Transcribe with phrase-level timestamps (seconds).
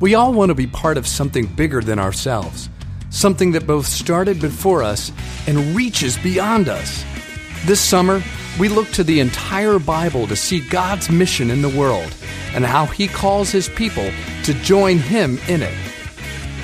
[0.00, 2.68] We all want to be part of something bigger than ourselves,
[3.10, 5.12] something that both started before us
[5.46, 7.04] and reaches beyond us.
[7.64, 8.20] This summer,
[8.58, 12.12] we look to the entire Bible to see God's mission in the world
[12.54, 14.10] and how He calls His people
[14.42, 15.76] to join Him in it.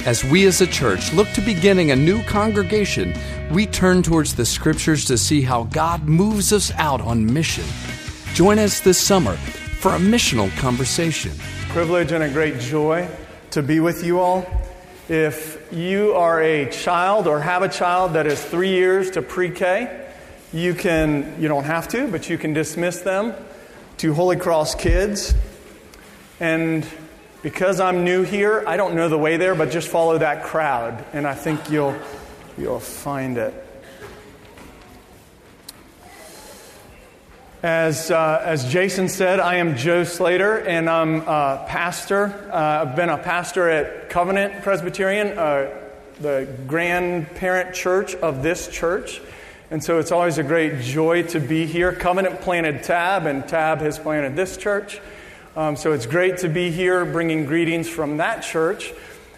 [0.06, 3.14] As we as a church look to beginning a new congregation,
[3.52, 7.64] we turn towards the scriptures to see how God moves us out on mission.
[8.34, 9.36] Join us this summer
[9.78, 11.32] for a missional conversation.
[11.72, 13.08] Privilege and a great joy
[13.52, 14.44] to be with you all.
[15.08, 19.52] If you are a child or have a child that is three years to pre
[19.52, 20.04] K,
[20.52, 23.34] you can, you don't have to, but you can dismiss them
[23.98, 25.32] to Holy Cross Kids.
[26.40, 26.84] And
[27.40, 31.04] because I'm new here, I don't know the way there, but just follow that crowd,
[31.12, 31.94] and I think you'll,
[32.58, 33.69] you'll find it.
[37.62, 42.48] As, uh, as Jason said, I am Joe Slater, and I'm a pastor.
[42.50, 45.68] Uh, I've been a pastor at Covenant Presbyterian, uh,
[46.22, 49.20] the grandparent church of this church.
[49.70, 51.92] And so it's always a great joy to be here.
[51.92, 54.98] Covenant planted Tab, and Tab has planted this church.
[55.54, 58.90] Um, so it's great to be here bringing greetings from that church.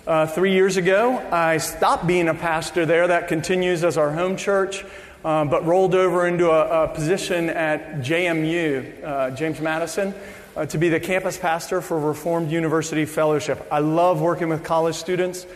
[0.06, 3.08] Uh, three years ago, I stopped being a pastor there.
[3.08, 4.84] That continues as our home church,
[5.24, 10.14] um, but rolled over into a, a position at JMU, uh, James Madison,
[10.56, 13.66] uh, to be the campus pastor for Reformed University Fellowship.
[13.70, 15.46] I love working with college students,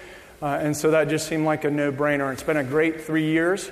[0.40, 2.32] uh, and so that just seemed like a no brainer.
[2.32, 3.70] It's been a great three years.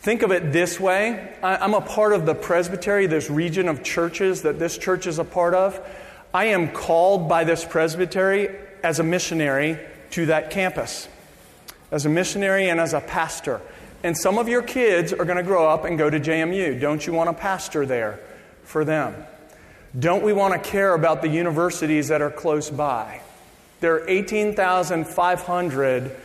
[0.00, 4.42] Think of it this way I'm a part of the presbytery, this region of churches
[4.42, 5.78] that this church is a part of.
[6.32, 8.48] I am called by this presbytery
[8.82, 9.78] as a missionary
[10.12, 11.08] to that campus,
[11.90, 13.60] as a missionary and as a pastor.
[14.02, 16.80] And some of your kids are going to grow up and go to JMU.
[16.80, 18.18] Don't you want a pastor there
[18.62, 19.14] for them?
[19.98, 23.20] Don't we want to care about the universities that are close by?
[23.80, 26.16] There are 18,500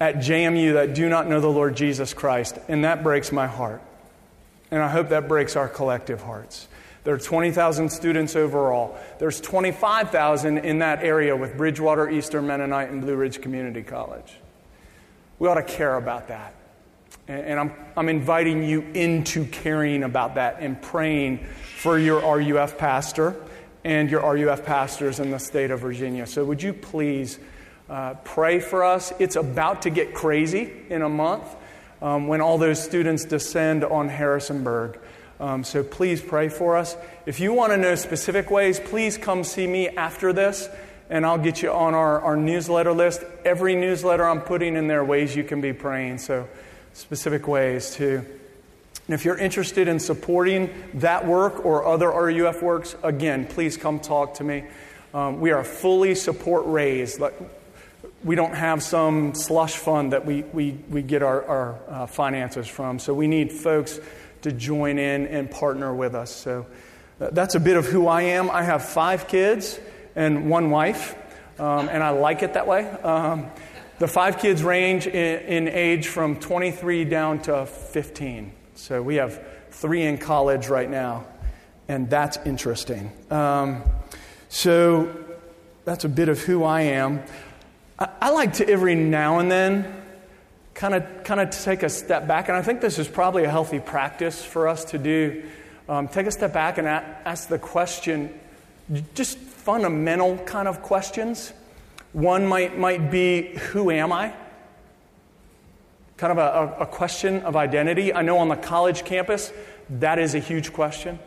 [0.00, 3.82] at JMU that do not know the Lord Jesus Christ, and that breaks my heart.
[4.70, 6.68] And I hope that breaks our collective hearts.
[7.04, 8.96] There are 20,000 students overall.
[9.18, 14.34] There's 25,000 in that area with Bridgewater, Eastern Mennonite, and Blue Ridge Community College.
[15.38, 16.54] We ought to care about that.
[17.28, 21.44] And I'm, I'm inviting you into caring about that and praying
[21.76, 23.36] for your RUF pastor
[23.84, 26.26] and your RUF pastors in the state of Virginia.
[26.26, 27.38] So, would you please
[27.88, 29.12] uh, pray for us?
[29.18, 31.44] It's about to get crazy in a month
[32.00, 34.98] um, when all those students descend on Harrisonburg.
[35.40, 36.96] Um, so please pray for us.
[37.24, 40.68] If you want to know specific ways, please come see me after this,
[41.10, 43.22] and I'll get you on our, our newsletter list.
[43.44, 46.48] Every newsletter I'm putting in there ways you can be praying, so
[46.98, 48.24] specific ways too.
[49.06, 54.00] And if you're interested in supporting that work or other RUF works, again, please come
[54.00, 54.64] talk to me.
[55.14, 57.22] Um, we are fully support raised.
[58.24, 62.66] We don't have some slush fund that we, we, we get our, our uh, finances
[62.66, 62.98] from.
[62.98, 64.00] So we need folks
[64.42, 66.34] to join in and partner with us.
[66.34, 66.66] So
[67.20, 68.50] uh, that's a bit of who I am.
[68.50, 69.78] I have five kids
[70.16, 71.14] and one wife,
[71.60, 72.90] um, and I like it that way.
[72.90, 73.50] Um,
[73.98, 78.52] the five kids range in, in, age from 23 down to 15.
[78.74, 81.26] So we have three in college right now,
[81.88, 83.12] and that's interesting.
[83.30, 83.82] Um,
[84.48, 85.14] so
[85.84, 87.22] that's a bit of who I am.
[87.98, 90.02] I, I like to every now and then
[90.74, 93.50] kind of kind of take a step back, and I think this is probably a
[93.50, 95.42] healthy practice for us to do.
[95.88, 98.38] Um, take a step back and a- ask the question,
[99.14, 101.52] just fundamental kind of questions.
[102.12, 104.32] One might might be, "Who am I?"
[106.16, 108.12] Kind of a, a question of identity.
[108.12, 109.52] I know on the college campus
[109.90, 111.18] that is a huge question.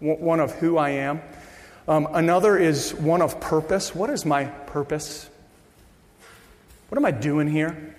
[0.00, 1.22] One of who I am.
[1.88, 3.94] Um, another is one of purpose.
[3.94, 5.30] What is my purpose?
[6.88, 7.94] What am I doing here?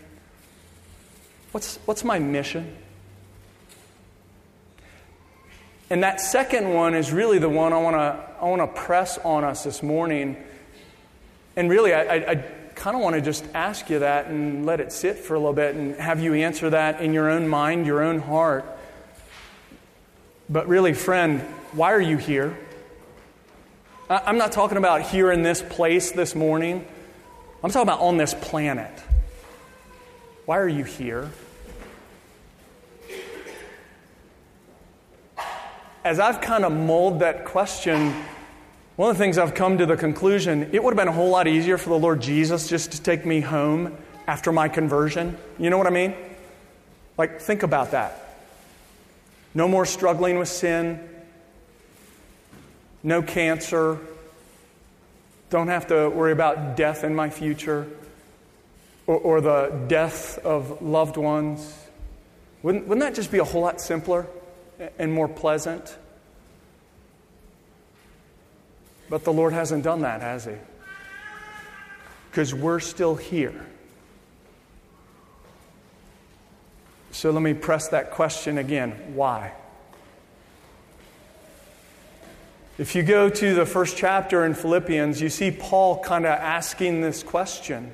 [1.51, 2.75] What's, what's my mission?
[5.89, 9.17] And that second one is really the one I want to I want to press
[9.19, 10.35] on us this morning.
[11.57, 12.35] And really, I, I, I
[12.75, 15.53] kind of want to just ask you that and let it sit for a little
[15.53, 18.65] bit and have you answer that in your own mind, your own heart.
[20.49, 21.41] But really, friend,
[21.73, 22.57] why are you here?
[24.09, 26.87] I'm not talking about here in this place this morning.
[27.61, 28.91] I'm talking about on this planet.
[30.45, 31.29] Why are you here?
[36.07, 38.13] as I've kind of mulled that question,
[38.97, 41.29] one of the things I've come to the conclusion it would have been a whole
[41.29, 43.95] lot easier for the Lord Jesus just to take me home
[44.27, 45.37] after my conversion.
[45.57, 46.15] You know what I mean?
[47.15, 48.35] Like, think about that.
[49.53, 51.07] No more struggling with sin,
[53.03, 53.99] no cancer,
[55.49, 57.87] Don't have to worry about death in my future
[59.05, 61.73] or, or the death of loved ones.
[62.63, 64.27] Wouldn't, wouldn't that just be a whole lot simpler
[64.99, 65.97] and more pleasant?
[69.09, 70.53] But the Lord hasn't done that, has He?
[72.29, 73.65] Because we're still here.
[77.11, 79.53] So let me press that question again why?
[82.77, 87.01] If you go to the first chapter in Philippians, you see Paul kind of asking
[87.01, 87.91] this question.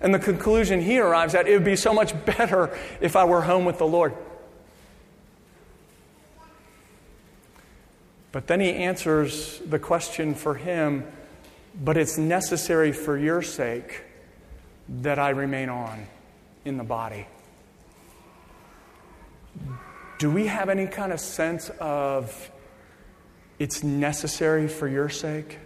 [0.00, 3.42] And the conclusion he arrives at it would be so much better if I were
[3.42, 4.14] home with the Lord.
[8.32, 11.04] But then he answers the question for him,
[11.82, 14.02] but it's necessary for your sake
[14.88, 16.06] that I remain on
[16.64, 17.26] in the body.
[20.18, 22.50] Do we have any kind of sense of
[23.58, 25.58] it's necessary for your sake?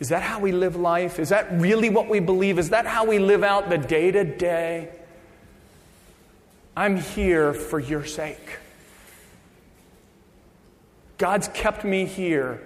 [0.00, 1.18] Is that how we live life?
[1.18, 2.58] Is that really what we believe?
[2.58, 4.88] Is that how we live out the day to day?
[6.76, 8.58] I'm here for your sake.
[11.22, 12.60] God's kept me here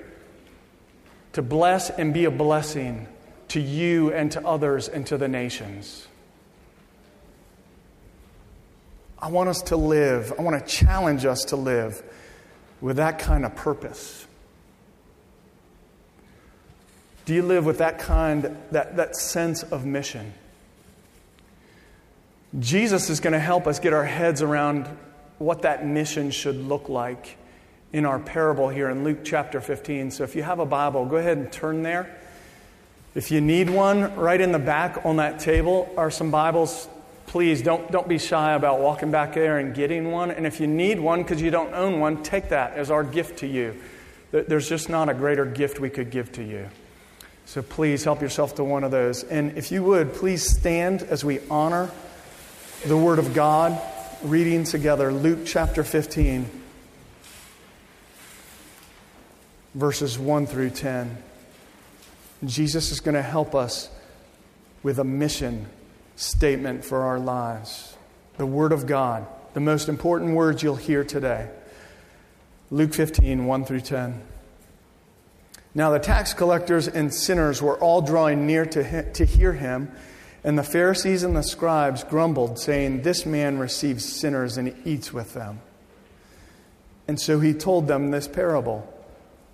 [1.34, 3.06] to bless and be a blessing
[3.48, 6.08] to you and to others and to the nations.
[9.18, 12.02] I want us to live, I want to challenge us to live
[12.80, 14.26] with that kind of purpose.
[17.26, 20.32] Do you live with that kind, that, that sense of mission?
[22.58, 24.86] Jesus is going to help us get our heads around
[25.36, 27.36] what that mission should look like
[27.92, 30.10] in our parable here in Luke chapter 15.
[30.10, 32.18] So if you have a Bible, go ahead and turn there.
[33.14, 36.88] If you need one, right in the back on that table are some Bibles
[37.26, 40.30] please don't, don't be shy about walking back there and getting one.
[40.30, 43.40] And if you need one because you don't own one, take that as our gift
[43.40, 43.78] to you.
[44.30, 46.68] There's just not a greater gift we could give to you.
[47.44, 49.22] So please help yourself to one of those.
[49.24, 51.90] And if you would, please stand as we honor
[52.86, 53.80] the Word of God,
[54.22, 56.48] reading together Luke chapter 15,
[59.76, 61.19] verses 1 through 10.
[62.44, 63.90] Jesus is going to help us
[64.82, 65.67] with a mission
[66.17, 67.94] statement for our lives.
[68.38, 71.50] The Word of God, the most important words you'll hear today.
[72.70, 74.23] Luke 15, 1 through 10.
[75.75, 79.93] Now the tax collectors and sinners were all drawing near to, to hear him,
[80.43, 85.34] and the Pharisees and the scribes grumbled, saying, This man receives sinners and eats with
[85.34, 85.61] them.
[87.06, 88.90] And so he told them this parable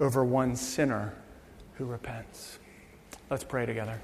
[0.00, 1.14] over one sinner
[1.74, 2.58] who repents.
[3.30, 4.00] Let's pray together.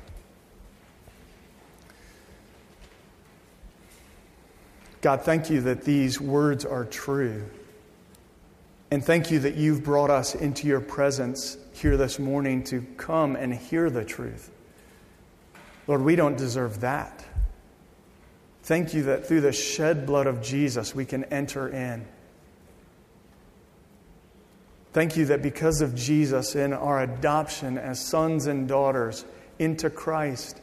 [5.00, 7.44] God, thank you that these words are true.
[8.92, 13.37] And thank you that you've brought us into your presence here this morning to come
[13.37, 14.50] and hear the truth.
[15.87, 17.25] Lord, we don't deserve that.
[18.62, 22.06] Thank you that through the shed blood of Jesus we can enter in.
[24.92, 29.25] Thank you that because of Jesus and our adoption as sons and daughters
[29.58, 30.61] into Christ,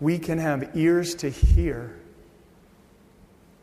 [0.00, 1.96] we can have ears to hear.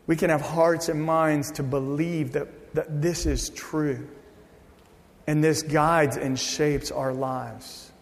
[0.06, 4.08] We can have hearts and minds to believe that, that this is true.
[5.26, 7.92] And this guides and shapes our lives.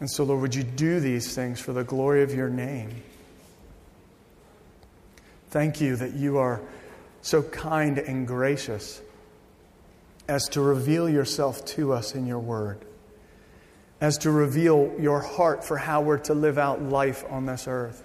[0.00, 3.02] And so, Lord, would you do these things for the glory of your name?
[5.50, 6.62] Thank you that you are
[7.20, 9.02] so kind and gracious
[10.30, 12.84] as to reveal yourself to us in your word,
[14.00, 18.02] as to reveal your heart for how we're to live out life on this earth.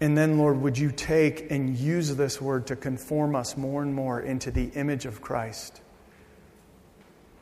[0.00, 3.92] And then, Lord, would you take and use this word to conform us more and
[3.92, 5.80] more into the image of Christ?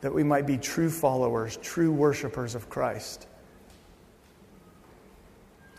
[0.01, 3.27] that we might be true followers, true worshipers of Christ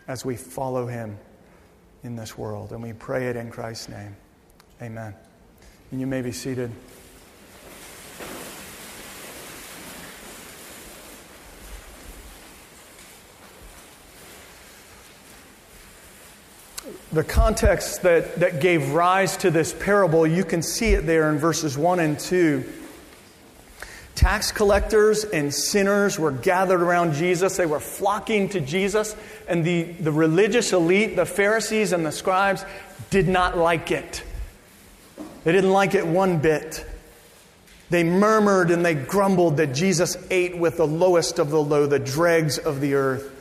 [0.07, 1.17] as we follow him
[2.03, 2.71] in this world.
[2.71, 4.15] And we pray it in Christ's name.
[4.81, 5.15] Amen.
[5.91, 6.71] And you may be seated.
[17.11, 21.39] The context that, that gave rise to this parable, you can see it there in
[21.39, 22.63] verses 1 and 2.
[24.13, 27.55] Tax collectors and sinners were gathered around Jesus.
[27.55, 29.15] They were flocking to Jesus.
[29.47, 32.65] And the, the religious elite, the Pharisees and the scribes,
[33.09, 34.23] did not like it.
[35.45, 36.85] They didn't like it one bit.
[37.89, 41.97] They murmured and they grumbled that Jesus ate with the lowest of the low, the
[41.97, 43.38] dregs of the earth.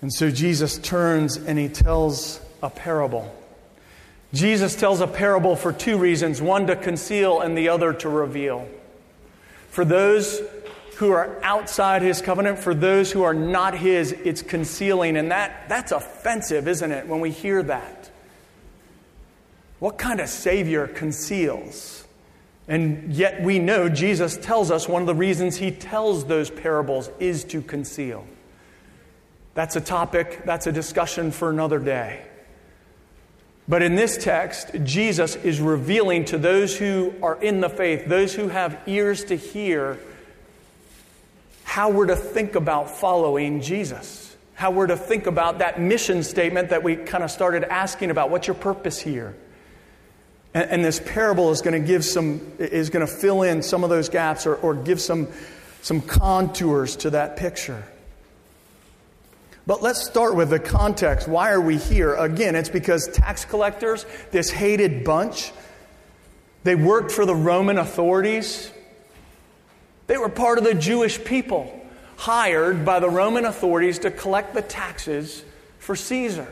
[0.00, 3.34] And so Jesus turns and he tells a parable.
[4.32, 8.68] Jesus tells a parable for two reasons one to conceal and the other to reveal.
[9.70, 10.40] For those
[10.96, 15.16] who are outside his covenant, for those who are not his, it's concealing.
[15.16, 18.10] And that, that's offensive, isn't it, when we hear that?
[19.78, 22.04] What kind of Savior conceals?
[22.66, 27.10] And yet we know Jesus tells us one of the reasons he tells those parables
[27.18, 28.26] is to conceal.
[29.58, 32.22] That's a topic, that's a discussion for another day.
[33.66, 38.32] But in this text, Jesus is revealing to those who are in the faith, those
[38.32, 39.98] who have ears to hear,
[41.64, 44.36] how we're to think about following Jesus.
[44.54, 48.30] How we're to think about that mission statement that we kind of started asking about.
[48.30, 49.34] What's your purpose here?
[50.54, 53.82] And, and this parable is going to give some, is going to fill in some
[53.82, 55.26] of those gaps or, or give some,
[55.82, 57.82] some contours to that picture.
[59.68, 61.28] But let's start with the context.
[61.28, 62.14] Why are we here?
[62.14, 65.52] Again, it's because tax collectors, this hated bunch,
[66.64, 68.72] they worked for the Roman authorities.
[70.06, 74.62] They were part of the Jewish people, hired by the Roman authorities to collect the
[74.62, 75.44] taxes
[75.80, 76.48] for Caesar.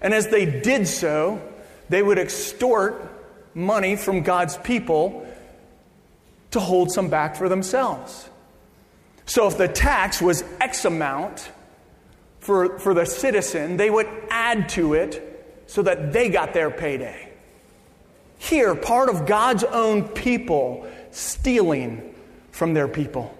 [0.00, 1.42] And as they did so,
[1.90, 3.06] they would extort
[3.52, 5.26] money from God's people
[6.52, 8.30] to hold some back for themselves.
[9.26, 11.50] So if the tax was X amount,
[12.40, 17.28] for, for the citizen, they would add to it so that they got their payday.
[18.38, 22.14] Here, part of God's own people stealing
[22.50, 23.36] from their people.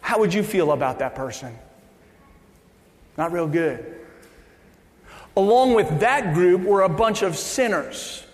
[0.00, 1.56] How would you feel about that person?
[3.18, 3.94] Not real good.
[5.36, 8.24] Along with that group were a bunch of sinners,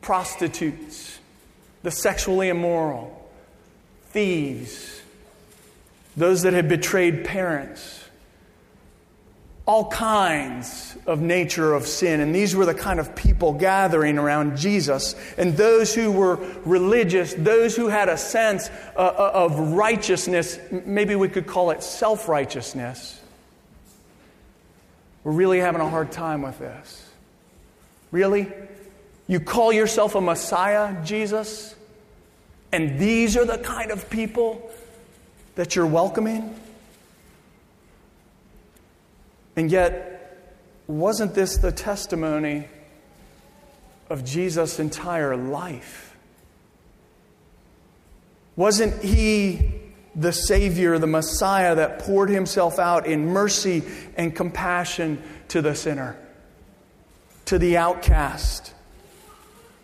[0.00, 1.18] prostitutes,
[1.82, 3.30] the sexually immoral,
[4.10, 4.95] thieves,
[6.16, 8.02] those that had betrayed parents,
[9.66, 12.20] all kinds of nature of sin.
[12.20, 15.14] And these were the kind of people gathering around Jesus.
[15.36, 21.16] And those who were religious, those who had a sense uh, uh of righteousness, maybe
[21.16, 23.20] we could call it self righteousness,
[25.24, 27.10] were really having a hard time with this.
[28.10, 28.50] Really?
[29.26, 31.74] You call yourself a Messiah, Jesus?
[32.72, 34.70] And these are the kind of people
[35.56, 36.54] that you're welcoming?
[39.56, 40.38] And yet,
[40.86, 42.68] wasn't this the testimony
[44.08, 46.14] of Jesus' entire life?
[48.54, 49.72] Wasn't he
[50.14, 53.82] the Savior, the Messiah that poured himself out in mercy
[54.16, 56.16] and compassion to the sinner,
[57.46, 58.72] to the outcast,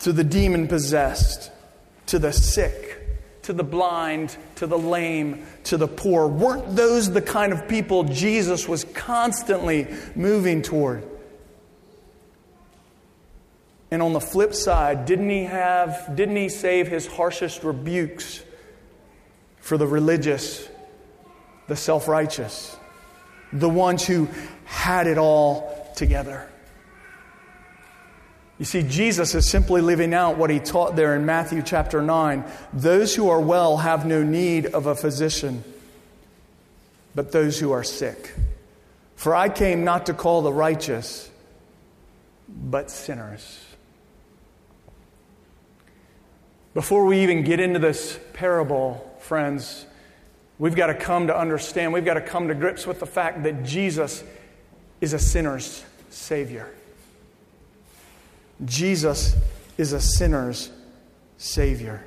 [0.01, 1.51] to the demon possessed,
[2.07, 3.02] to the sick?
[3.43, 6.29] To the blind, to the lame, to the poor.
[6.29, 11.05] Weren't those the kind of people Jesus was constantly moving toward?
[13.91, 18.43] And on the flip side, didn't he have didn't he save his harshest rebukes
[19.61, 20.67] for the religious,
[21.69, 22.77] the self-righteous,
[23.53, 24.29] the ones who
[24.65, 26.49] had it all together?
[28.63, 32.45] You see, Jesus is simply living out what he taught there in Matthew chapter 9.
[32.73, 35.65] Those who are well have no need of a physician,
[37.13, 38.33] but those who are sick.
[39.17, 41.29] For I came not to call the righteous,
[42.49, 43.61] but sinners.
[46.73, 49.87] Before we even get into this parable, friends,
[50.61, 53.43] we've got to come to understand, we've got to come to grips with the fact
[53.43, 54.23] that Jesus
[55.01, 56.73] is a sinner's Savior.
[58.65, 59.37] Jesus
[59.79, 60.71] is a sinner's
[61.39, 62.05] Savior.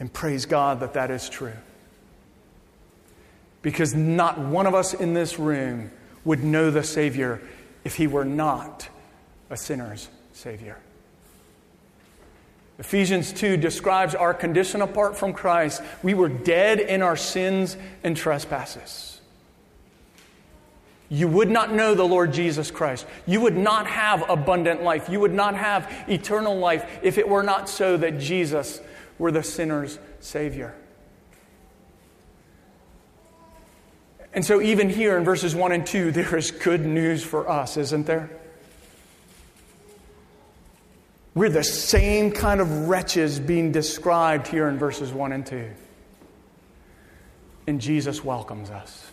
[0.00, 1.56] And praise God that that is true.
[3.62, 5.90] Because not one of us in this room
[6.24, 7.40] would know the Savior
[7.84, 8.88] if he were not
[9.50, 10.78] a sinner's Savior.
[12.78, 15.82] Ephesians 2 describes our condition apart from Christ.
[16.02, 19.17] We were dead in our sins and trespasses.
[21.10, 23.06] You would not know the Lord Jesus Christ.
[23.26, 25.08] You would not have abundant life.
[25.08, 28.80] You would not have eternal life if it were not so that Jesus
[29.18, 30.74] were the sinner's Savior.
[34.34, 37.76] And so, even here in verses 1 and 2, there is good news for us,
[37.78, 38.30] isn't there?
[41.34, 45.70] We're the same kind of wretches being described here in verses 1 and 2.
[47.66, 49.10] And Jesus welcomes us.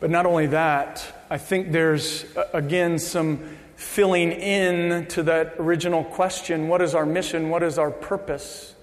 [0.00, 6.68] But not only that, I think there's, again, some filling in to that original question
[6.68, 7.48] what is our mission?
[7.48, 8.74] What is our purpose?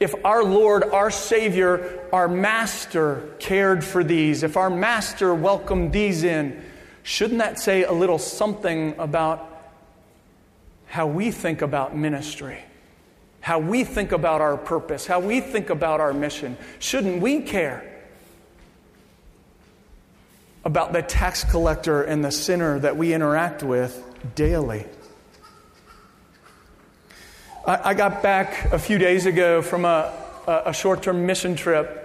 [0.00, 6.24] If our Lord, our Savior, our Master cared for these, if our Master welcomed these
[6.24, 6.60] in,
[7.02, 9.48] Shouldn't that say a little something about
[10.86, 12.58] how we think about ministry?
[13.40, 15.06] How we think about our purpose?
[15.06, 16.56] How we think about our mission?
[16.78, 17.91] Shouldn't we care
[20.64, 24.04] about the tax collector and the sinner that we interact with
[24.34, 24.86] daily?
[27.66, 30.12] I, I got back a few days ago from a,
[30.46, 32.02] a short term mission trip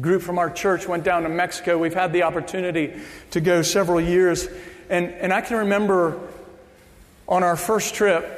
[0.00, 1.78] group from our church went down to Mexico.
[1.78, 3.00] We've had the opportunity
[3.30, 4.48] to go several years.
[4.90, 6.20] And, and I can remember
[7.26, 8.34] on our first trip,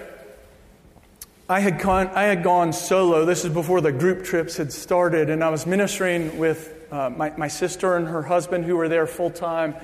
[1.49, 3.25] I had, gone, I had gone solo.
[3.25, 5.31] This is before the group trips had started.
[5.31, 9.07] And I was ministering with uh, my, my sister and her husband who were there
[9.07, 9.75] full time.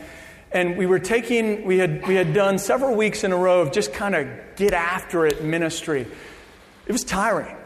[0.53, 3.73] And we were taking, we had, we had done several weeks in a row of
[3.73, 6.07] just kind of get after it ministry.
[6.87, 7.57] It was tiring.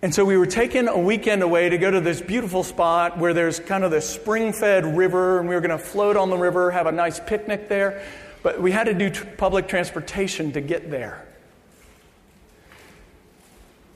[0.00, 3.34] And so we were taking a weekend away to go to this beautiful spot where
[3.34, 6.36] there's kind of this spring fed river, and we were going to float on the
[6.36, 8.04] river, have a nice picnic there.
[8.44, 11.26] But we had to do public transportation to get there.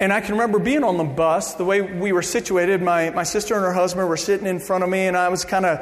[0.02, 2.82] And I can remember being on the bus, the way we were situated.
[2.82, 5.44] My, my sister and her husband were sitting in front of me, and I was
[5.44, 5.78] kind of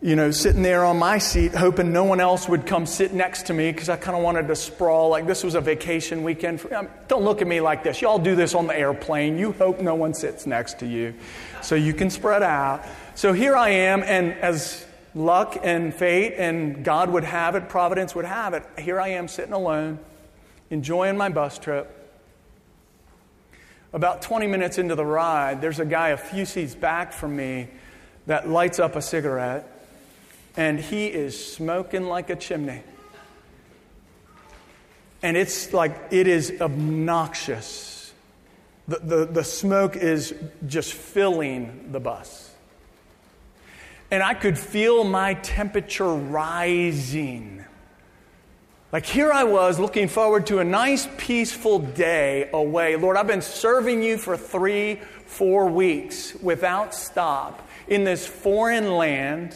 [0.00, 3.46] you know, sitting there on my seat, hoping no one else would come sit next
[3.46, 6.60] to me because I kind of wanted to sprawl like this was a vacation weekend.
[6.60, 8.00] For, um, don't look at me like this.
[8.00, 9.38] Y'all do this on the airplane.
[9.38, 11.12] You hope no one sits next to you
[11.62, 12.84] so you can spread out.
[13.16, 14.86] So here I am, and as
[15.16, 19.26] luck and fate and God would have it, providence would have it, here I am
[19.26, 19.98] sitting alone,
[20.70, 21.95] enjoying my bus trip.
[23.92, 27.68] About 20 minutes into the ride, there's a guy a few seats back from me
[28.26, 29.72] that lights up a cigarette
[30.56, 32.82] and he is smoking like a chimney.
[35.22, 38.12] And it's like, it is obnoxious.
[38.88, 40.34] The, the, the smoke is
[40.66, 42.54] just filling the bus.
[44.10, 47.64] And I could feel my temperature rising.
[48.96, 52.96] Like here I was looking forward to a nice, peaceful day away.
[52.96, 54.94] Lord, I've been serving you for three,
[55.26, 59.54] four weeks without stop in this foreign land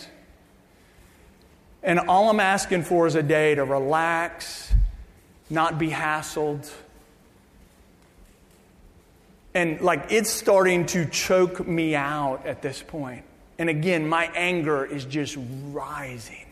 [1.82, 4.74] and all I'm asking for is a day to relax,
[5.48, 6.70] not be hassled.
[9.54, 13.24] And like it's starting to choke me out at this point.
[13.58, 15.38] And again, my anger is just
[15.72, 16.49] rising.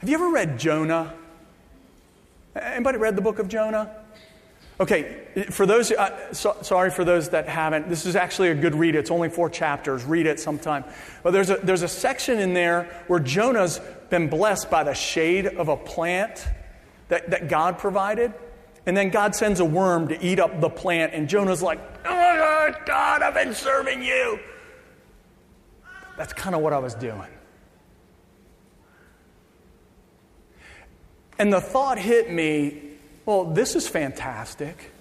[0.00, 1.14] Have you ever read Jonah?
[2.54, 3.90] Anybody read the book of Jonah?
[4.78, 8.74] Okay, for those, uh, so, sorry for those that haven't, this is actually a good
[8.74, 8.94] read.
[8.94, 10.04] It's only four chapters.
[10.04, 10.84] Read it sometime.
[11.22, 13.80] But there's a, there's a section in there where Jonah's
[14.10, 16.46] been blessed by the shade of a plant
[17.08, 18.34] that, that God provided.
[18.84, 22.72] And then God sends a worm to eat up the plant, and Jonah's like, Oh,
[22.84, 24.38] God, I've been serving you.
[26.18, 27.28] That's kind of what I was doing.
[31.38, 32.82] And the thought hit me
[33.26, 34.92] well, this is fantastic.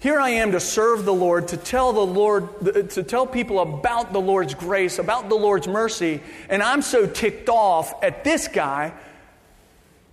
[0.00, 4.12] Here I am to serve the Lord, to tell the Lord, to tell people about
[4.12, 8.92] the Lord's grace, about the Lord's mercy, and I'm so ticked off at this guy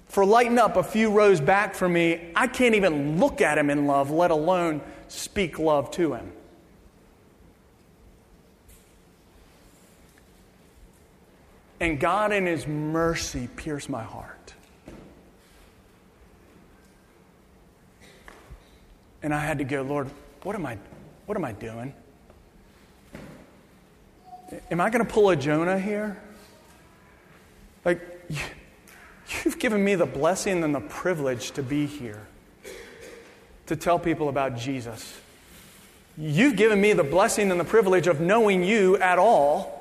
[0.08, 3.70] for lighting up a few rows back from me, I can't even look at him
[3.70, 6.32] in love, let alone speak love to him.
[11.80, 14.41] And God, in His mercy, pierced my heart.
[19.24, 20.10] And I had to go, Lord,
[20.44, 20.78] what am I,
[21.26, 21.94] what am I doing?
[24.70, 26.18] Am I going to pull a Jonah here?
[27.86, 28.02] Like,
[29.46, 32.28] you've given me the blessing and the privilege to be here,
[33.68, 35.20] to tell people about Jesus.
[36.18, 39.78] You've given me the blessing and the privilege of knowing you at all.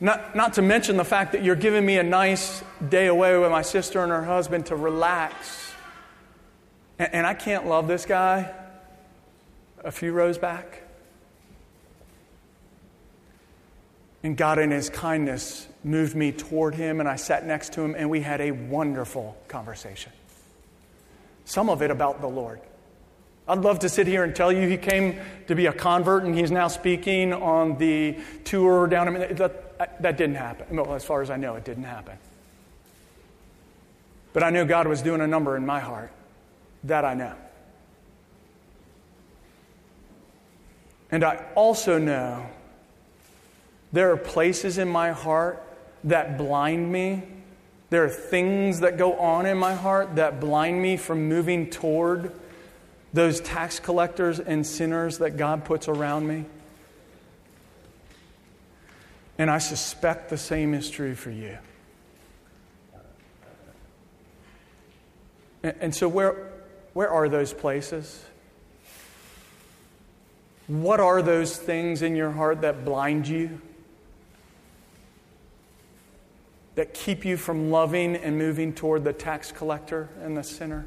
[0.00, 3.50] Not, not to mention the fact that you're giving me a nice day away with
[3.50, 5.73] my sister and her husband to relax.
[6.98, 8.52] And, and I can't love this guy
[9.82, 10.82] a few rows back.
[14.22, 17.94] And God, in His kindness, moved me toward Him, and I sat next to Him,
[17.96, 20.12] and we had a wonderful conversation.
[21.44, 22.60] Some of it about the Lord.
[23.46, 26.34] I'd love to sit here and tell you he came to be a convert and
[26.34, 29.14] he's now speaking on the tour down.
[29.14, 30.74] in that, that didn't happen.
[30.74, 32.16] Well, as far as I know, it didn't happen.
[34.32, 36.10] But I knew God was doing a number in my heart.
[36.84, 37.34] That I know.
[41.10, 42.46] And I also know
[43.92, 45.62] there are places in my heart
[46.02, 47.22] that blind me.
[47.90, 52.32] There are things that go on in my heart that blind me from moving toward
[53.12, 56.44] those tax collectors and sinners that God puts around me.
[59.38, 61.56] And I suspect the same is true for you.
[65.62, 66.50] And so, where,
[66.94, 68.24] where are those places?
[70.66, 73.60] What are those things in your heart that blind you?
[76.76, 80.86] That keep you from loving and moving toward the tax collector and the sinner?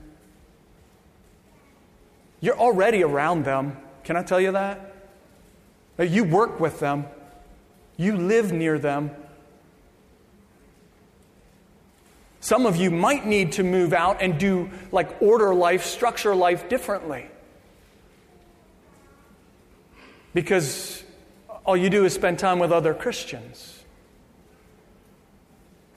[2.41, 3.77] You're already around them.
[4.03, 4.95] Can I tell you that?
[5.99, 7.05] You work with them,
[7.97, 9.11] you live near them.
[12.47, 16.69] Some of you might need to move out and do like order life, structure life
[16.69, 17.25] differently.
[20.33, 21.03] Because
[21.65, 23.83] all you do is spend time with other Christians.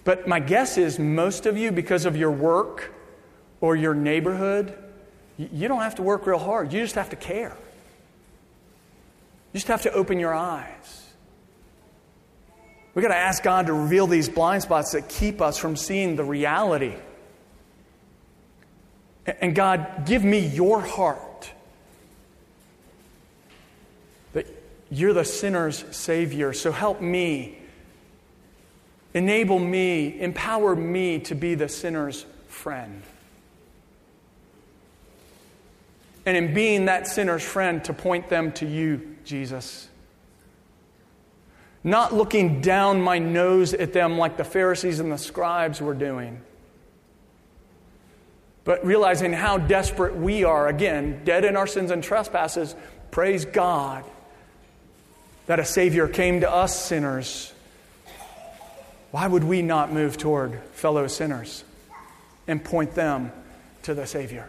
[0.03, 2.93] But my guess is most of you, because of your work
[3.61, 4.77] or your neighborhood,
[5.37, 6.73] you don't have to work real hard.
[6.73, 7.57] You just have to care.
[9.53, 11.10] You just have to open your eyes.
[12.95, 16.17] We've got to ask God to reveal these blind spots that keep us from seeing
[16.17, 16.95] the reality.
[19.27, 21.53] And God, give me your heart
[24.33, 24.47] that
[24.91, 26.53] you're the sinner's Savior.
[26.53, 27.59] So help me.
[29.15, 33.03] Enable me, empower me to be the sinner's friend.
[36.27, 39.89] and in being that sinner's friend to point them to you, Jesus.
[41.83, 46.41] Not looking down my nose at them like the Pharisees and the scribes were doing,
[48.65, 52.77] but realizing how desperate we are, again, dead in our sins and trespasses.
[53.11, 54.05] Praise God
[55.47, 57.53] that a Savior came to us sinners.
[59.11, 61.65] Why would we not move toward fellow sinners
[62.47, 63.33] and point them
[63.83, 64.49] to the Savior?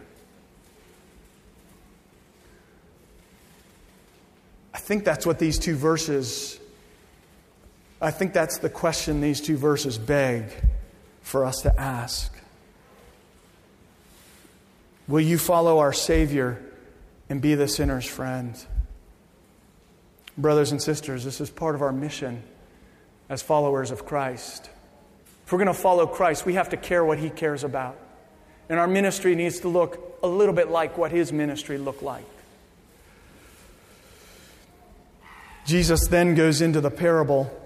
[4.74, 6.58] I think that's what these two verses,
[8.02, 10.46] I think that's the question these two verses beg
[11.20, 12.36] for us to ask.
[15.06, 16.60] Will you follow our Savior
[17.30, 18.56] and be the sinner's friend?
[20.36, 22.42] Brothers and sisters, this is part of our mission
[23.28, 24.68] as followers of Christ.
[25.46, 27.96] If we're going to follow Christ, we have to care what He cares about.
[28.68, 32.24] And our ministry needs to look a little bit like what His ministry looked like.
[35.66, 37.61] Jesus then goes into the parable.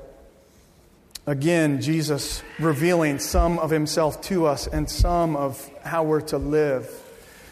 [1.29, 6.89] Again, Jesus revealing some of himself to us and some of how we're to live.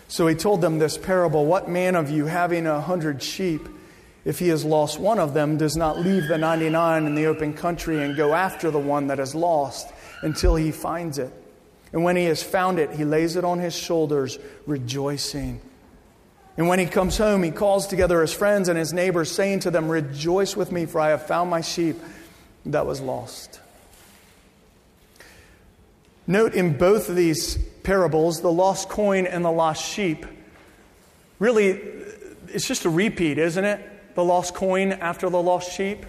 [0.06, 3.66] So he told them this parable What man of you, having a hundred sheep,
[4.24, 7.52] if he has lost one of them, does not leave the 99 in the open
[7.52, 9.88] country and go after the one that is lost
[10.22, 11.32] until he finds it?
[11.92, 15.60] And when he has found it, he lays it on his shoulders, rejoicing.
[16.56, 19.72] And when he comes home, he calls together his friends and his neighbors, saying to
[19.72, 21.96] them, Rejoice with me, for I have found my sheep
[22.66, 23.60] that was lost.
[26.26, 30.24] Note in both of these parables, the lost coin and the lost sheep,
[31.38, 31.80] really,
[32.48, 34.14] it's just a repeat, isn't it?
[34.14, 36.06] The lost coin after the lost sheep.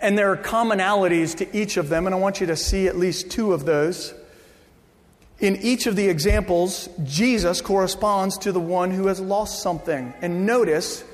[0.00, 2.96] And there are commonalities to each of them, and I want you to see at
[2.96, 4.14] least two of those.
[5.40, 10.12] In each of the examples, Jesus corresponds to the one who has lost something.
[10.20, 11.04] And notice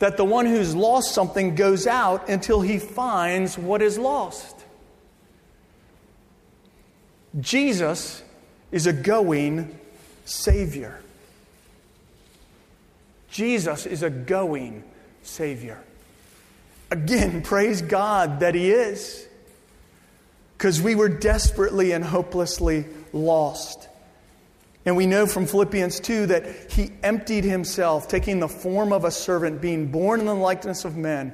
[0.00, 4.55] that the one who's lost something goes out until he finds what is lost.
[7.40, 8.22] Jesus
[8.72, 9.78] is a going
[10.24, 11.00] Savior.
[13.30, 14.82] Jesus is a going
[15.22, 15.78] Savior.
[16.90, 19.26] Again, praise God that He is
[20.56, 23.88] because we were desperately and hopelessly lost.
[24.86, 29.10] And we know from Philippians 2 that he emptied himself, taking the form of a
[29.10, 31.32] servant, being born in the likeness of men,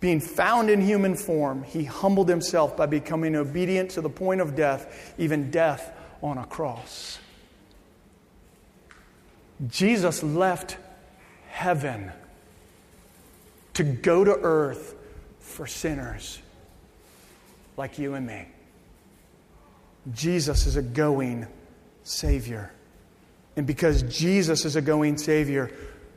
[0.00, 4.54] Being found in human form, he humbled himself by becoming obedient to the point of
[4.54, 7.18] death, even death on a cross.
[9.66, 10.76] Jesus left
[11.48, 12.12] heaven
[13.74, 14.94] to go to earth
[15.40, 16.40] for sinners
[17.76, 18.46] like you and me.
[20.12, 21.46] Jesus is a going
[22.04, 22.70] Savior.
[23.56, 25.70] And because Jesus is a going Savior,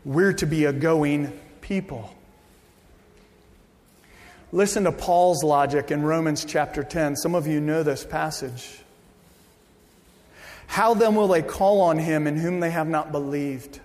[0.04, 2.14] we're to be a going people.
[4.52, 7.16] Listen to Paul's logic in Romans chapter 10.
[7.18, 8.80] Some of you know this passage.
[10.66, 13.80] How then will they call on him in whom they have not believed?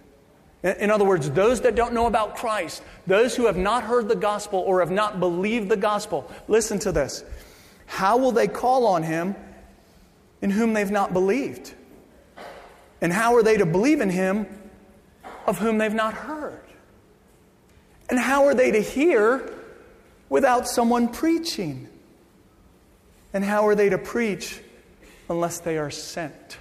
[0.63, 4.17] In other words, those that don't know about Christ, those who have not heard the
[4.17, 7.23] gospel or have not believed the gospel, listen to this.
[7.85, 9.35] How will they call on him
[10.41, 11.75] in whom they've not believed?
[13.03, 14.47] And how are they to believe in him
[15.47, 16.65] of whom they've not heard?
[18.09, 19.53] And how are they to hear
[20.35, 21.87] without someone preaching?
[23.33, 24.61] And how are they to preach
[25.31, 26.59] unless they are sent?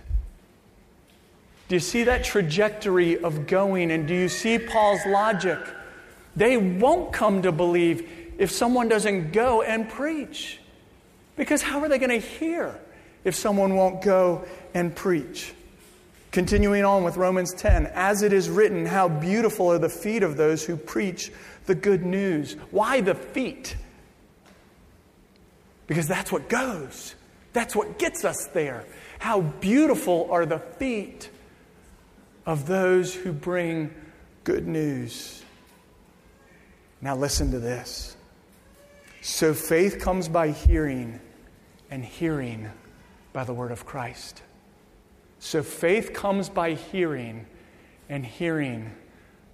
[1.70, 3.90] Do you see that trajectory of going?
[3.90, 5.58] And do you see Paul's logic?
[6.36, 8.08] They won't come to believe
[8.38, 10.60] if someone doesn't go and preach.
[11.36, 12.80] Because how are they going to hear
[13.24, 15.52] if someone won't go and preach?
[16.32, 20.38] Continuing on with Romans 10, as it is written, how beautiful are the feet of
[20.38, 21.32] those who preach
[21.66, 22.54] the good news.
[22.72, 23.76] Why the feet?
[25.88, 27.16] Because that's what goes.
[27.54, 28.86] That's what gets us there.
[29.20, 31.30] How beautiful are the feet
[32.46, 33.94] of those who bring
[34.44, 35.44] good news.
[37.02, 38.18] Now, listen to this.
[39.22, 41.20] So, faith comes by hearing,
[41.90, 42.70] and hearing
[43.34, 44.42] by the word of Christ.
[45.44, 47.46] So faith comes by hearing,
[48.08, 48.92] and hearing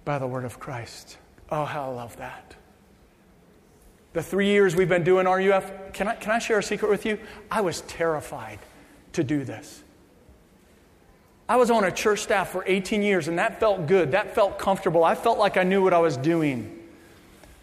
[0.04, 1.18] by the word of Christ.
[1.50, 2.54] Oh, how I love that.
[4.12, 7.06] The three years we've been doing RUF, can I, can I share a secret with
[7.06, 7.18] you?
[7.50, 8.58] I was terrified
[9.12, 9.82] to do this.
[11.48, 14.12] I was on a church staff for 18 years, and that felt good.
[14.12, 15.02] That felt comfortable.
[15.02, 16.78] I felt like I knew what I was doing.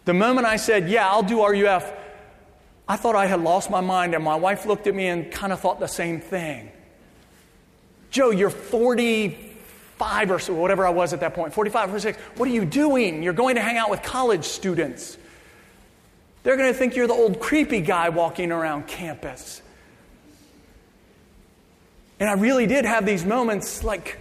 [0.05, 1.93] The moment I said, Yeah, I'll do RUF,
[2.87, 5.51] I thought I had lost my mind, and my wife looked at me and kind
[5.51, 6.71] of thought the same thing.
[8.09, 8.49] Joe, you're
[9.97, 12.17] 45 or so, whatever I was at that point, 45, 46.
[12.35, 13.23] What are you doing?
[13.23, 15.17] You're going to hang out with college students.
[16.43, 19.61] They're going to think you're the old creepy guy walking around campus.
[22.19, 24.17] And I really did have these moments like,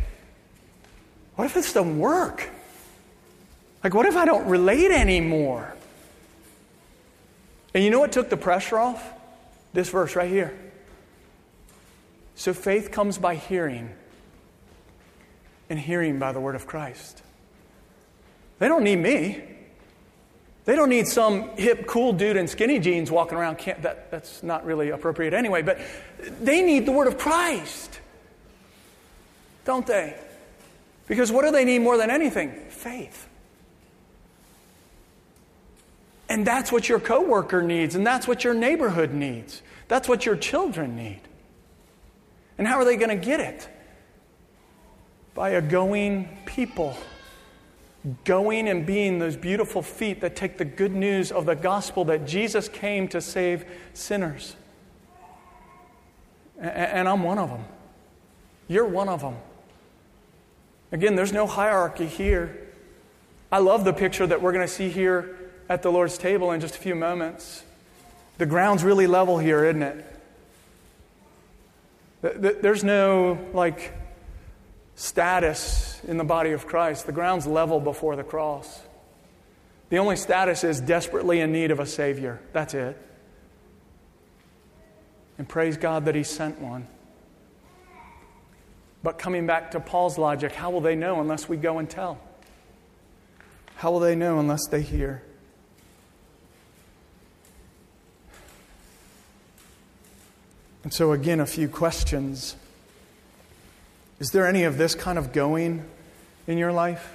[1.37, 2.49] what if this doesn't work?
[3.85, 5.75] Like, what if I don't relate anymore?
[7.75, 9.12] And you know what took the pressure off?
[9.73, 10.59] This verse right here.
[12.35, 13.91] So faith comes by hearing,
[15.68, 17.22] and hearing by the word of Christ.
[18.59, 19.42] They don't need me.
[20.64, 23.59] They don't need some hip, cool dude in skinny jeans walking around.
[23.59, 23.83] Camp.
[23.83, 25.79] That, that's not really appropriate anyway, but
[26.40, 28.00] they need the word of Christ.
[29.64, 30.16] Don't they?
[31.07, 32.52] Because what do they need more than anything?
[32.68, 33.29] Faith.
[36.29, 39.62] And that's what your coworker needs, and that's what your neighborhood needs.
[39.87, 41.20] That's what your children need.
[42.59, 43.68] And how are they going to get it?
[45.37, 46.96] By a going people.
[48.25, 52.27] Going and being those beautiful feet that take the good news of the gospel that
[52.27, 54.57] Jesus came to save sinners.
[56.59, 57.64] And I'm one of them.
[58.66, 59.37] You're one of them.
[60.90, 62.57] Again, there's no hierarchy here.
[63.53, 65.37] I love the picture that we're going to see here
[65.68, 67.62] at the Lord's table in just a few moments.
[68.38, 72.62] The ground's really level here, isn't it?
[72.62, 73.92] There's no like
[74.96, 77.06] status in the body of Christ.
[77.06, 78.80] The ground's level before the cross.
[79.90, 82.40] The only status is desperately in need of a Savior.
[82.52, 82.98] That's it.
[85.38, 86.88] And praise God that He sent one.
[89.02, 92.18] But coming back to Paul's logic, how will they know unless we go and tell?
[93.76, 95.22] How will they know unless they hear?
[100.82, 102.56] And so, again, a few questions.
[104.18, 105.85] Is there any of this kind of going
[106.46, 107.12] in your life?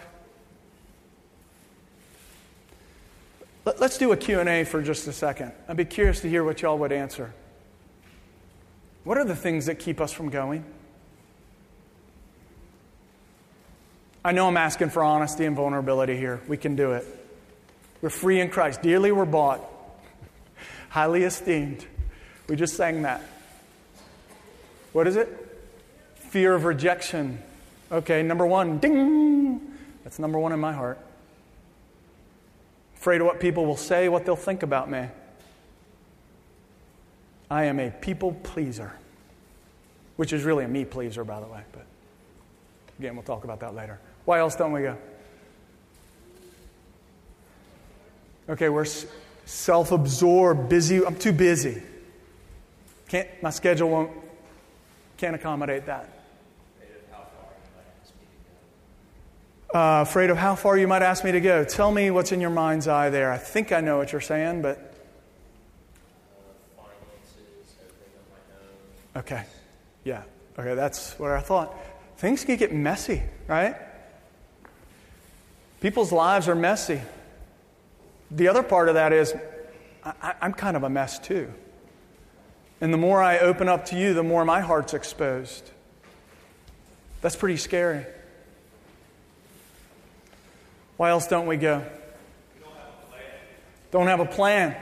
[3.65, 5.51] Let's do a Q&A for just a second.
[5.67, 7.33] I'd be curious to hear what y'all would answer.
[9.03, 10.63] What are the things that keep us from going?
[14.23, 16.41] I know I'm asking for honesty and vulnerability here.
[16.47, 17.05] We can do it.
[18.01, 18.81] We're free in Christ.
[18.81, 19.61] Dearly we're bought.
[20.89, 21.85] Highly esteemed.
[22.47, 23.23] We just sang that.
[24.91, 25.60] What is it?
[26.31, 27.43] Fear of rejection.
[27.91, 29.59] Okay, number one, ding!
[30.05, 30.97] That's number one in my heart.
[32.95, 35.07] afraid of what people will say, what they'll think about me.
[37.49, 38.93] I am a people pleaser,
[40.15, 41.63] which is really a me pleaser, by the way.
[41.73, 41.85] But
[42.97, 43.99] again, we'll talk about that later.
[44.23, 44.97] Why else don't we go?
[48.47, 48.87] Okay, we're
[49.43, 51.05] self absorbed, busy.
[51.05, 51.83] I'm too busy.
[53.09, 54.11] Can't, my schedule won't,
[55.17, 56.19] can't accommodate that.
[59.73, 61.63] Uh, afraid of how far you might ask me to go.
[61.63, 63.31] Tell me what's in your mind's eye there.
[63.31, 64.91] I think I know what you're saying, but
[69.15, 69.43] Okay.
[70.03, 70.23] Yeah.
[70.57, 71.75] Okay, that's what I thought.
[72.17, 73.75] Things can get messy, right?
[75.79, 77.01] People's lives are messy.
[78.29, 79.33] The other part of that is
[80.03, 81.51] I, am kind of a mess too.
[82.79, 85.69] And the more I open up to you, the more my heart's exposed.
[87.21, 88.05] That's pretty scary.
[91.01, 91.83] Why else don't we go?
[93.89, 94.75] Don't have a plan.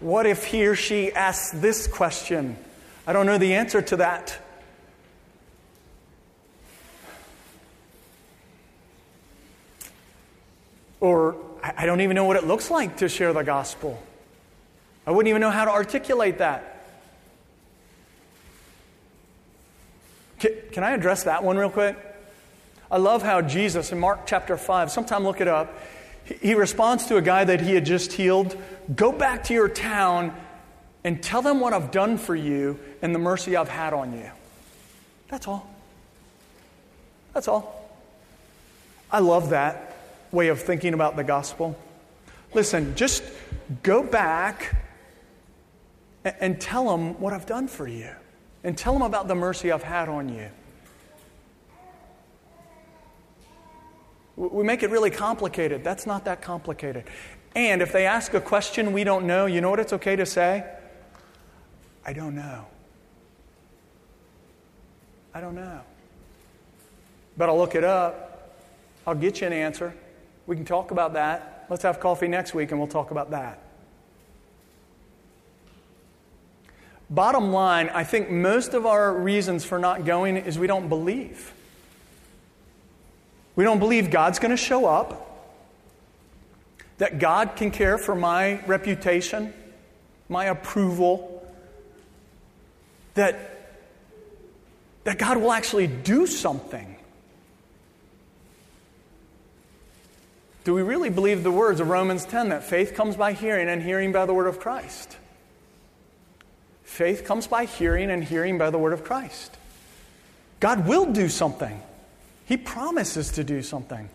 [0.00, 2.56] What if he or she asks this question?
[3.06, 4.36] I don't know the answer to that.
[10.98, 14.02] Or I don't even know what it looks like to share the gospel.
[15.06, 16.88] I wouldn't even know how to articulate that.
[20.40, 22.13] Can I address that one real quick?
[22.90, 25.78] I love how Jesus in Mark chapter 5, sometime look it up,
[26.24, 28.56] he responds to a guy that he had just healed
[28.94, 30.34] Go back to your town
[31.04, 34.30] and tell them what I've done for you and the mercy I've had on you.
[35.28, 35.70] That's all.
[37.32, 37.90] That's all.
[39.10, 39.96] I love that
[40.32, 41.78] way of thinking about the gospel.
[42.52, 43.22] Listen, just
[43.82, 44.76] go back
[46.24, 48.10] and tell them what I've done for you
[48.62, 50.48] and tell them about the mercy I've had on you.
[54.36, 55.84] We make it really complicated.
[55.84, 57.04] That's not that complicated.
[57.54, 60.26] And if they ask a question we don't know, you know what it's okay to
[60.26, 60.64] say?
[62.04, 62.66] I don't know.
[65.32, 65.80] I don't know.
[67.36, 68.56] But I'll look it up.
[69.06, 69.94] I'll get you an answer.
[70.46, 71.66] We can talk about that.
[71.70, 73.60] Let's have coffee next week and we'll talk about that.
[77.10, 81.52] Bottom line, I think most of our reasons for not going is we don't believe.
[83.56, 85.20] We don't believe God's going to show up,
[86.98, 89.52] that God can care for my reputation,
[90.28, 91.30] my approval,
[93.14, 93.78] that,
[95.04, 96.96] that God will actually do something.
[100.64, 103.82] Do we really believe the words of Romans 10 that faith comes by hearing and
[103.82, 105.18] hearing by the word of Christ?
[106.84, 109.56] Faith comes by hearing and hearing by the word of Christ.
[110.60, 111.82] God will do something.
[112.44, 114.08] He promises to do something.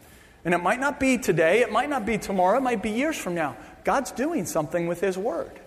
[0.46, 3.18] And it might not be today, it might not be tomorrow, it might be years
[3.18, 3.58] from now.
[3.84, 5.60] God's doing something with His Word.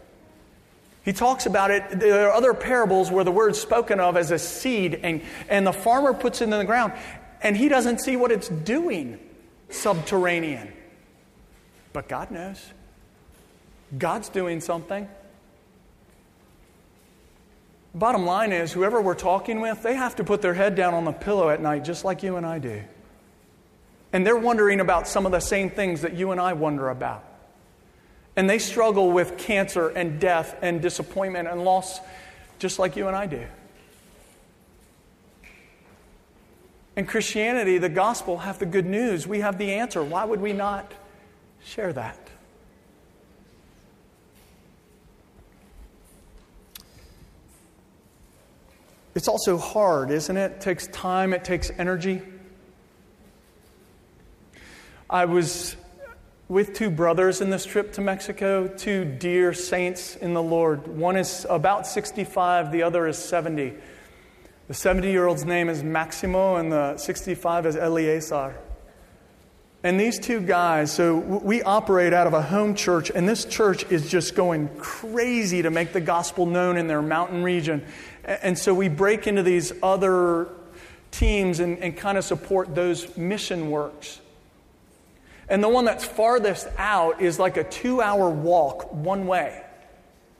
[1.04, 1.98] He talks about it.
[1.98, 5.72] There are other parables where the word's spoken of as a seed, and, and the
[5.72, 6.92] farmer puts it in the ground,
[7.42, 9.18] and he doesn't see what it's doing
[9.68, 10.72] subterranean.
[11.92, 12.64] But God knows.
[13.98, 15.08] God's doing something.
[17.94, 21.04] Bottom line is, whoever we're talking with, they have to put their head down on
[21.04, 22.82] the pillow at night just like you and I do.
[24.12, 27.24] And they're wondering about some of the same things that you and I wonder about.
[28.34, 32.00] And they struggle with cancer and death and disappointment and loss
[32.58, 33.44] just like you and I do.
[36.96, 39.26] In Christianity, the gospel have the good news.
[39.26, 40.02] We have the answer.
[40.02, 40.92] Why would we not
[41.64, 42.21] share that?
[49.14, 50.52] It's also hard, isn't it?
[50.52, 52.22] It takes time, it takes energy.
[55.10, 55.76] I was
[56.48, 60.86] with two brothers in this trip to Mexico, two dear saints in the Lord.
[60.86, 63.74] One is about 65, the other is 70.
[64.68, 68.54] The 70 year old's name is Maximo, and the 65 is Eleazar.
[69.84, 73.84] And these two guys, so we operate out of a home church, and this church
[73.90, 77.84] is just going crazy to make the gospel known in their mountain region.
[78.24, 80.48] And so we break into these other
[81.10, 84.20] teams and, and kind of support those mission works.
[85.48, 89.62] And the one that's farthest out is like a two hour walk one way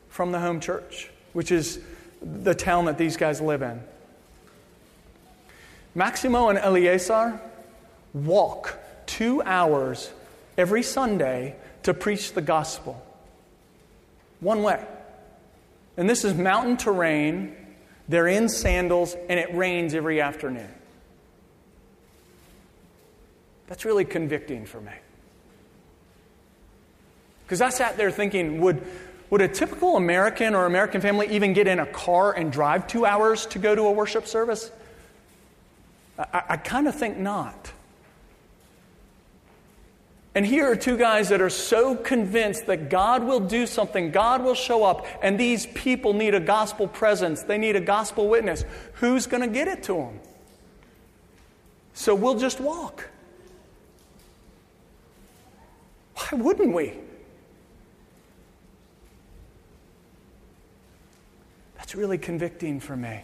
[0.09, 1.81] from the home church, which is
[2.23, 3.83] the town that these guys live in.
[5.95, 7.41] Maximo and Eleazar
[8.15, 10.11] walk two hours
[10.57, 13.05] every Sunday to preach the gospel.
[14.41, 14.85] One way.
[15.97, 17.55] And this is mountain terrain.
[18.13, 20.69] They're in sandals, and it rains every afternoon.
[23.69, 24.93] That's really convicting for me.
[27.47, 28.87] Because I sat there thinking, would,
[29.31, 33.07] would a typical American or American family even get in a car and drive two
[33.07, 34.71] hours to go to a worship service?
[36.19, 37.73] I, I kind of think not.
[40.35, 44.43] And here are two guys that are so convinced that God will do something, God
[44.43, 48.65] will show up, and these people need a gospel presence, they need a gospel witness.
[48.95, 50.21] Who's going to get it to them?
[51.93, 53.11] So we'll just walk.
[56.15, 56.95] Why wouldn't we?
[61.77, 63.23] That's really convicting for me.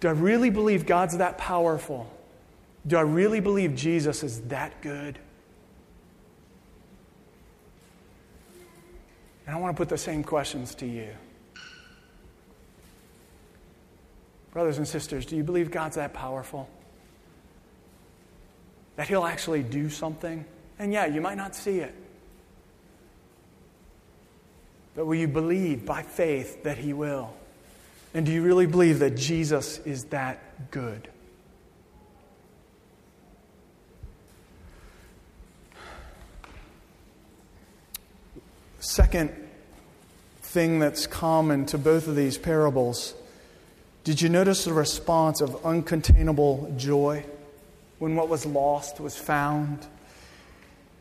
[0.00, 2.13] Do I really believe God's that powerful?
[2.86, 5.18] Do I really believe Jesus is that good?
[9.46, 11.08] And I want to put the same questions to you.
[14.52, 16.68] Brothers and sisters, do you believe God's that powerful?
[18.96, 20.44] That He'll actually do something?
[20.78, 21.94] And yeah, you might not see it.
[24.94, 27.34] But will you believe by faith that He will?
[28.14, 31.08] And do you really believe that Jesus is that good?
[38.84, 39.32] Second
[40.42, 43.14] thing that's common to both of these parables
[44.04, 47.24] did you notice the response of uncontainable joy
[47.98, 49.86] when what was lost was found?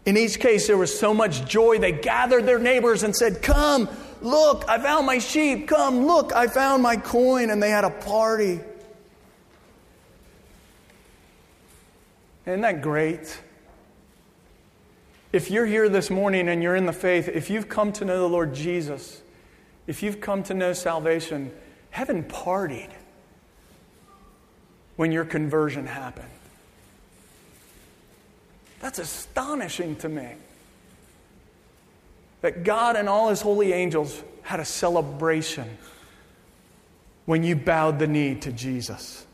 [0.05, 3.89] In each case, there was so much joy, they gathered their neighbors and said, Come,
[4.21, 5.67] look, I found my sheep.
[5.67, 7.49] Come, look, I found my coin.
[7.49, 8.61] And they had a party.
[12.45, 13.38] Isn't that great?
[15.34, 18.19] If you're here this morning and you're in the faith, if you've come to know
[18.19, 19.23] the Lord Jesus,
[19.88, 21.51] if you've come to know salvation,
[21.89, 22.91] heaven partied
[24.95, 26.29] when your conversion happened.
[28.79, 30.34] That's astonishing to me.
[32.41, 35.79] That God and all his holy angels had a celebration
[37.25, 39.25] when you bowed the knee to Jesus.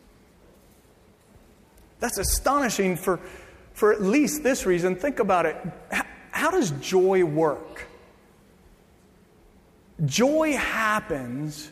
[2.00, 3.20] That's astonishing for
[3.80, 4.94] for at least this reason.
[4.98, 5.56] Think about it.
[6.32, 7.88] How does joy work?
[10.06, 11.72] Joy happens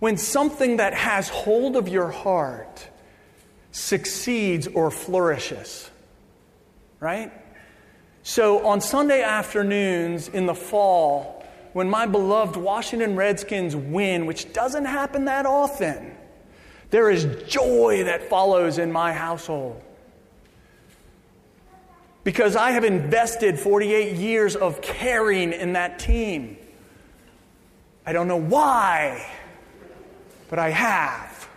[0.00, 2.88] when something that has hold of your heart
[3.70, 5.88] succeeds or flourishes.
[6.98, 7.30] Right?
[8.24, 14.86] So on Sunday afternoons in the fall, when my beloved Washington Redskins win, which doesn't
[14.86, 16.16] happen that often,
[16.90, 19.84] there is joy that follows in my household
[22.24, 26.56] because I have invested 48 years of caring in that team.
[28.04, 29.30] I don't know why,
[30.48, 31.48] but I have.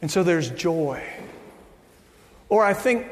[0.00, 1.02] And so there's joy.
[2.48, 3.06] Or I think,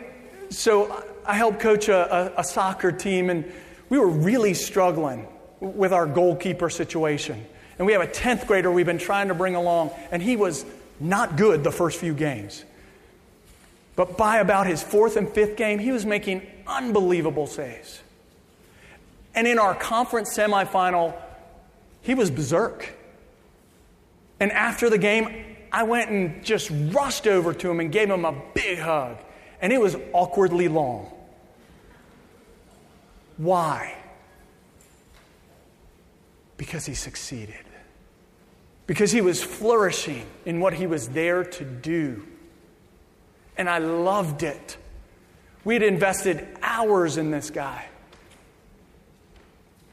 [0.50, 3.50] so I helped coach a, a, a soccer team, and
[3.88, 5.26] we were really struggling
[5.60, 7.44] with our goalkeeper situation.
[7.78, 10.64] And we have a 10th grader we've been trying to bring along, and he was
[11.00, 12.64] not good the first few games.
[13.96, 18.00] But by about his fourth and fifth game, he was making unbelievable saves.
[19.34, 21.14] And in our conference semifinal,
[22.02, 22.92] he was berserk.
[24.38, 28.26] And after the game, I went and just rushed over to him and gave him
[28.26, 29.16] a big hug.
[29.60, 31.10] And it was awkwardly long.
[33.38, 33.94] Why?
[36.58, 37.64] Because he succeeded.
[38.86, 42.26] Because he was flourishing in what he was there to do
[43.56, 44.76] and I loved it.
[45.64, 47.86] We had invested hours in this guy.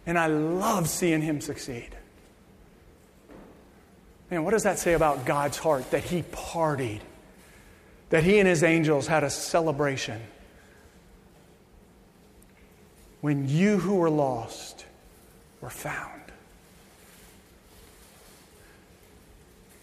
[0.06, 1.90] And I love seeing him succeed.
[4.30, 5.90] Man, what does that say about God's heart?
[5.92, 7.02] That he partied,
[8.10, 10.22] that he and his angels had a celebration.
[13.22, 14.86] When you who were lost
[15.62, 16.22] were found.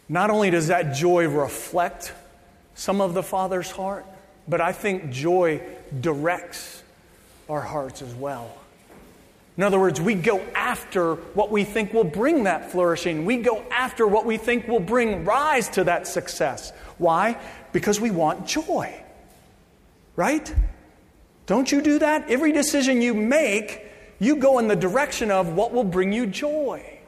[0.09, 2.13] Not only does that joy reflect
[2.81, 4.07] some of the Father's heart,
[4.49, 5.61] but I think joy
[6.01, 6.83] directs
[7.47, 8.57] our hearts as well.
[9.59, 13.27] In other words, we go after what we think will bring that flourishing.
[13.27, 16.73] We go after what we think will bring rise to that success.
[16.97, 17.39] Why?
[17.73, 18.95] Because we want joy.
[20.17, 20.55] Right?
[21.45, 22.31] Don't you do that?
[22.31, 23.85] Every decision you make,
[24.19, 26.99] you go in the direction of what will bring you joy.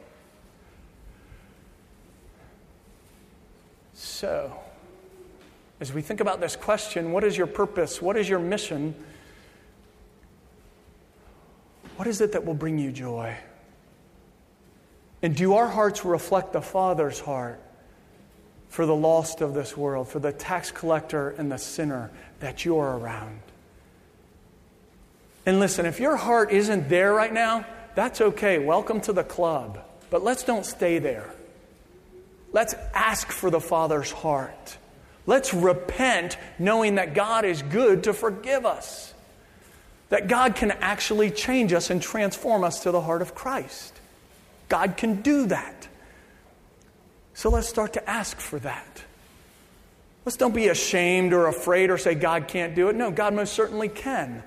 [3.95, 4.62] So,
[5.83, 8.01] as we think about this question what is your purpose?
[8.01, 8.95] What is your mission?
[11.97, 13.35] What is it that will bring you joy?
[15.21, 17.59] And do our hearts reflect the Father's heart
[18.69, 22.97] for the lost of this world, for the tax collector and the sinner that you're
[22.97, 23.41] around?
[25.45, 28.57] And listen, if your heart isn't there right now, that's okay.
[28.57, 29.83] Welcome to the club.
[30.09, 31.29] But let's don't stay there.
[32.53, 34.77] Let's ask for the Father's heart.
[35.25, 39.13] Let's repent knowing that God is good to forgive us.
[40.09, 43.93] That God can actually change us and transform us to the heart of Christ.
[44.69, 45.87] God can do that.
[47.33, 49.03] So let's start to ask for that.
[50.25, 52.95] Let's don't be ashamed or afraid or say God can't do it.
[52.95, 54.43] No, God most certainly can.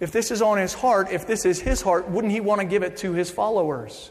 [0.00, 2.66] If this is on his heart, if this is his heart, wouldn't he want to
[2.66, 4.10] give it to his followers?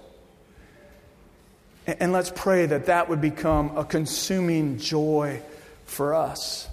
[1.86, 5.42] And let's pray that that would become a consuming joy
[5.86, 6.68] for us.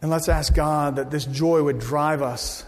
[0.00, 2.64] And let's ask God that this joy would drive us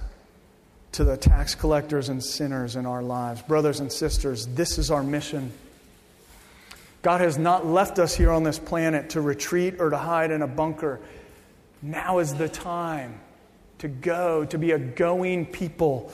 [0.93, 3.43] to the tax collectors and sinners in our lives.
[3.43, 5.53] Brothers and sisters, this is our mission.
[7.03, 10.43] God has not left us here on this planet to retreat or to hide in
[10.43, 11.01] a bunker.
[11.83, 13.21] Now is the time
[13.79, 16.13] to go, to be a going people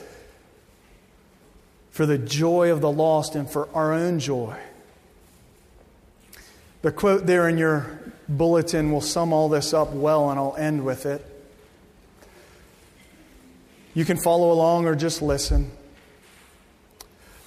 [1.90, 4.56] for the joy of the lost and for our own joy.
[6.82, 10.84] The quote there in your bulletin will sum all this up well, and I'll end
[10.84, 11.26] with it.
[13.92, 15.70] You can follow along or just listen.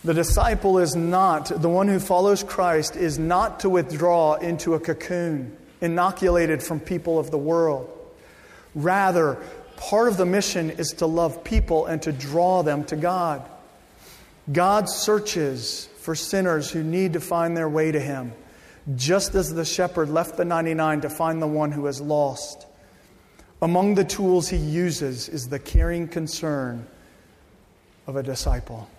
[0.04, 4.80] The disciple is not, the one who follows Christ is not to withdraw into a
[4.80, 7.90] cocoon, inoculated from people of the world.
[8.76, 9.42] Rather,
[9.78, 13.50] part of the mission is to love people and to draw them to God.
[14.52, 18.34] God searches for sinners who need to find their way to Him,
[18.96, 22.68] just as the shepherd left the 99 to find the one who is lost.
[23.62, 26.86] Among the tools he uses is the caring concern
[28.08, 28.90] of a disciple.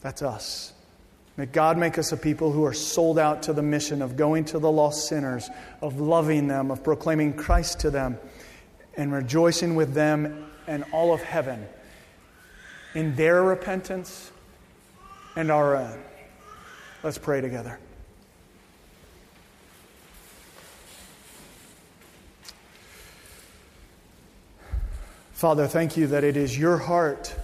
[0.00, 0.72] That's us.
[1.36, 4.44] May God make us a people who are sold out to the mission of going
[4.46, 5.50] to the lost sinners,
[5.82, 8.18] of loving them, of proclaiming Christ to them,
[8.96, 11.66] and rejoicing with them and all of heaven
[12.94, 14.30] in their repentance
[15.34, 16.00] and our own.
[17.02, 17.80] Let's pray together.
[25.34, 27.34] Father, thank you that it is your heart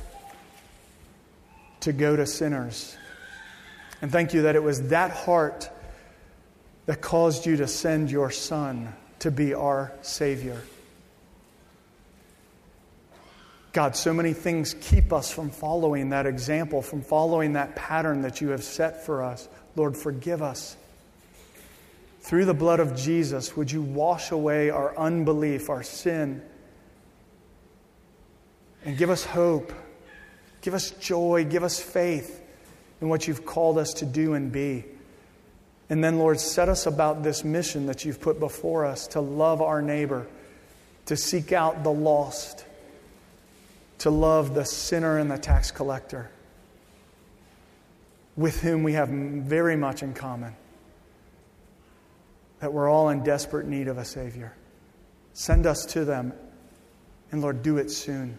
[1.80, 2.96] to go to sinners.
[4.00, 5.68] And thank you that it was that heart
[6.86, 10.62] that caused you to send your Son to be our Savior.
[13.72, 18.40] God, so many things keep us from following that example, from following that pattern that
[18.40, 19.48] you have set for us.
[19.74, 20.76] Lord, forgive us.
[22.20, 26.42] Through the blood of Jesus, would you wash away our unbelief, our sin,
[28.84, 29.72] and give us hope,
[30.62, 32.42] give us joy, give us faith
[33.00, 34.84] in what you've called us to do and be.
[35.88, 39.60] And then, Lord, set us about this mission that you've put before us to love
[39.60, 40.26] our neighbor,
[41.06, 42.64] to seek out the lost
[44.00, 46.30] to love the sinner and the tax collector,
[48.34, 50.56] with whom we have very much in common.
[52.60, 54.54] That we're all in desperate need of a Savior.
[55.34, 56.32] Send us to them,
[57.30, 58.38] and Lord, do it soon.